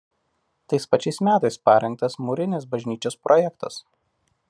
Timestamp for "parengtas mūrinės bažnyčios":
1.69-3.23